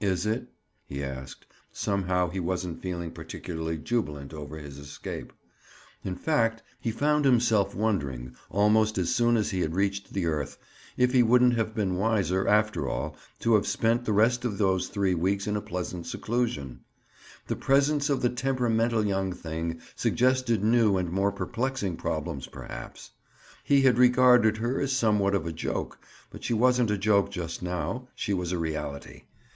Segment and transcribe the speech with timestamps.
[0.00, 0.48] "Is it?"
[0.84, 1.46] he asked.
[1.72, 5.32] Somehow he wasn't feeling particularly jubilant over his escape.
[6.02, 10.58] In fact, he found himself wondering almost as soon as he had reached the earth,
[10.96, 14.88] if it wouldn't have been wiser, after all, to have spent the rest of those
[14.88, 16.80] three weeks in pleasant seclusion.
[17.46, 23.12] The presence of the temperamental young thing suggested new and more perplexing problems perhaps.
[23.62, 26.00] He had regarded her as somewhat of a joke,
[26.32, 29.22] but she wasn't a joke just now; she was a reality.